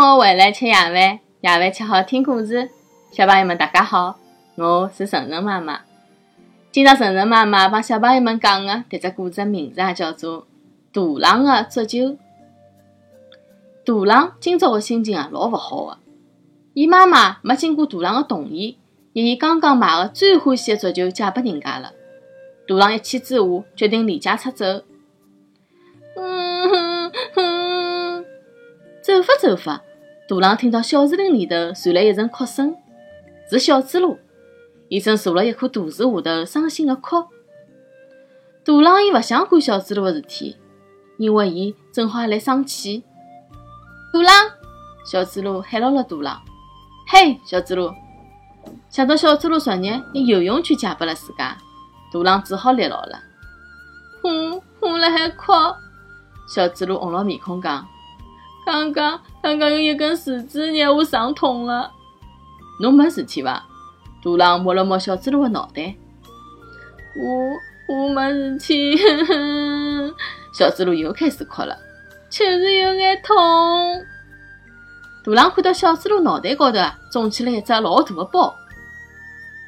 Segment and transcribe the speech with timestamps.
[0.00, 1.18] 放学回来吃夜饭，夜
[1.58, 2.70] 饭吃好听故事。
[3.10, 4.16] 小朋友们，大家好，
[4.54, 5.80] 我是晨晨妈妈。
[6.70, 10.46] 今朝晨晨妈妈帮小朋友们讲的迭只故事名字也叫做
[11.18, 11.98] 《大郎的足球》。
[13.84, 15.98] 大郎今朝的心情啊，老勿好个。
[16.74, 18.78] 伊妈妈没经过大郎的同意，
[19.14, 21.90] 拿伊刚刚买的最欢喜的足球借拨人家了。
[22.68, 24.64] 大郎一气之下，决定离家出走。
[26.14, 28.24] 嗯哼哼，
[29.02, 29.82] 走法走法，
[30.28, 32.76] 大郎听到小树林里头传来一阵哭声，
[33.50, 34.18] 是小猪猡。
[34.88, 37.24] 伊正坐辣一棵大树下头，伤心地哭。
[38.62, 40.58] 大郎伊勿想管小猪猡的事体，
[41.16, 43.04] 因为伊正好还来生气。
[44.12, 44.50] 大郎，
[45.10, 46.42] 小猪猡喊牢了大郎
[47.08, 47.94] ：“嘿，小猪猡！”
[48.90, 51.56] 想到小猪猡昨日拿游泳圈借拨了自家，
[52.12, 53.18] 大郎只好立牢了。
[54.22, 55.52] 我我辣海哭。
[56.54, 57.88] 小猪猡红了面孔讲
[58.66, 61.90] ：“刚刚刚刚有一根树枝让我伤痛了。
[62.80, 63.64] 侬没事体伐？”
[64.22, 65.94] 大狼摸了摸小猪猡的脑袋。
[67.16, 68.96] 我我没事体。
[70.52, 71.76] 小猪猡又开始哭了，
[72.28, 73.36] 就是有眼痛。
[75.24, 78.54] 大狼看到小猪猡脑袋高头啊，肿起了一只老大的包。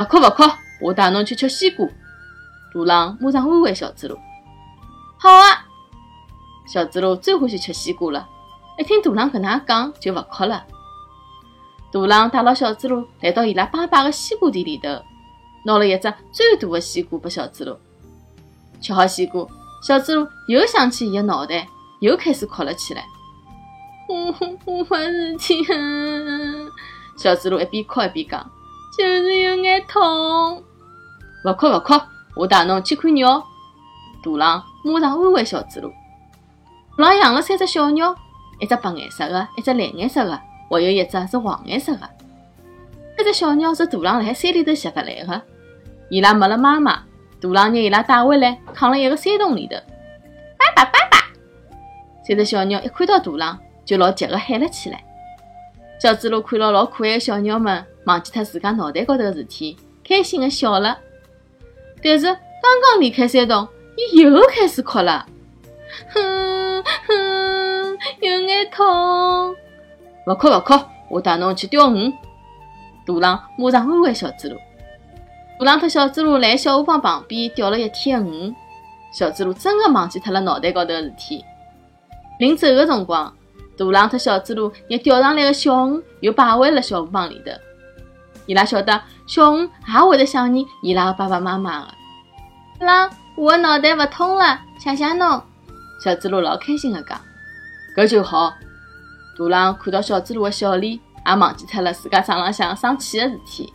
[0.00, 0.42] 勿哭勿哭，
[0.80, 1.86] 我带侬去吃西瓜。
[1.86, 4.16] 大狼马上安慰小猪猡。
[5.18, 5.66] 好啊。
[6.66, 8.26] 小猪猡最欢喜吃西瓜了，
[8.76, 10.64] 一听大郎搿能讲，就勿哭了。
[11.92, 14.88] 大郎带牢小猪猡来到伊拉爸爸的西瓜地里头，
[15.64, 17.76] 拿了一只最大的西瓜拨小猪猡。
[18.80, 19.46] 吃好西瓜，
[19.80, 21.68] 小猪猡又想起伊的脑袋，
[22.00, 23.04] 又开始哭了起来。
[24.08, 25.64] 我我没事体。
[27.16, 28.50] 小猪猡一边哭一边讲，
[28.98, 30.64] 就是有眼痛。
[31.44, 31.94] 勿哭勿哭，
[32.34, 33.38] 我带侬去看鸟。
[34.24, 35.92] 大郎马上安慰小猪猡。
[36.98, 38.14] 大郎养了三只小鸟，
[38.60, 42.08] 一只白颜色的，一只蓝颜色的，还有一只是黄颜色的。
[43.16, 45.42] 三只小鸟是大郎辣海山里头拾得来的，
[46.10, 47.04] 伊拉没了妈妈，
[47.40, 49.76] 大郎拿伊拉带回来，藏了一个山洞里头。
[50.58, 51.18] 爸爸，爸爸！
[52.26, 55.04] 三只小鸟一看到大郎，就老急的喊了起来。
[56.00, 59.76] 小猪猡看到老可爱的小鸟们，忘记脱自家脑袋高头的事体，
[60.06, 60.98] 开心的笑了。
[62.02, 63.66] 但是刚刚离开山洞，
[63.96, 65.24] 伊又开始哭了。
[66.12, 66.73] 哼，
[70.26, 70.74] 勿哭勿哭，
[71.10, 72.10] 我带侬去钓鱼。
[73.06, 74.56] 大郎马上安慰小猪猡。
[75.58, 78.54] 大郎和小猪猡来小河浜旁边钓了一天的鱼。
[79.12, 81.44] 小猪猡真的忘记脱了脑袋高头的事体。
[82.38, 83.32] 临走的辰光，
[83.76, 87.52] 大郎和小猪猡拿钓上来的小鱼又摆回了小河浜里头。
[88.46, 91.94] 伊拉晓得小鱼也会得想念伊拉的爸爸妈妈的。
[92.80, 95.42] 大郎，我的脑袋勿痛了，谢谢侬。
[96.02, 97.20] 小猪猡老开心的讲
[97.94, 98.54] ：“搿就好。”
[99.36, 100.94] 大郎看到小猪猡的笑脸，
[101.26, 103.72] 也忘记脱了自家床浪向生气的事体。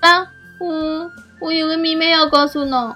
[0.00, 0.26] 啊，
[0.60, 1.10] 我
[1.40, 2.94] 我有个秘密要告诉侬。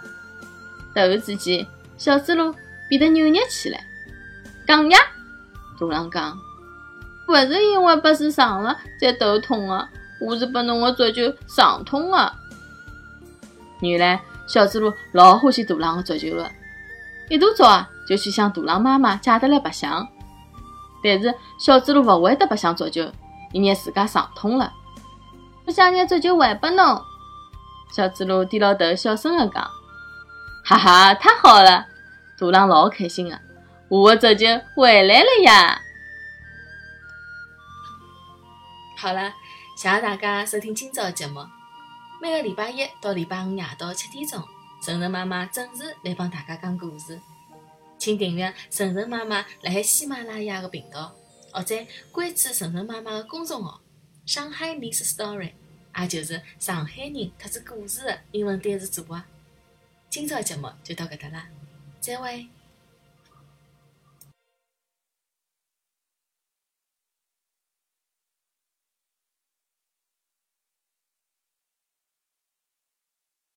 [0.95, 2.55] 突然之间，小猪猡
[2.89, 3.83] 变得扭捏起来。
[4.67, 4.99] 讲呀，
[5.81, 6.39] 大郎讲
[7.29, 9.89] ：“勿是因为把树撞了才头痛的，
[10.21, 12.33] 我是把侬的足球撞痛的。”
[13.81, 16.51] 原来小猪猡老欢喜大郎的足球的。
[17.29, 20.07] 一大早啊，就去向大郎妈妈借得来白相。
[21.03, 23.11] 但是小猪猡勿会得白相足球，
[23.53, 24.73] 伊拿自家伤痛了。
[25.67, 27.03] 我想拿足球还拨侬。
[27.93, 29.63] 小猪猡低牢头，小声的讲
[30.65, 31.87] ：“哈哈，太好了！”
[32.41, 33.41] 大郎老开心的，
[33.89, 35.81] 我的足球回来了呀！
[38.97, 39.33] 好了，
[39.77, 41.45] 谢谢大家收听今朝的节目。
[42.21, 44.43] 每个礼拜一到礼拜五夜到七点钟。
[44.83, 47.21] 晨晨妈妈准时来帮大家讲故事，
[48.03, 51.15] 请订阅晨晨妈妈辣海喜马拉雅的频道，
[51.53, 51.77] 或者
[52.11, 53.81] 关注晨晨妈妈的公众号
[54.27, 55.53] “上海 Miss Story”，
[55.97, 59.23] 也就是上海人特指故事的英文单词组合。
[60.11, 61.47] 今朝节目就到搿搭啦，
[62.01, 62.49] 再会。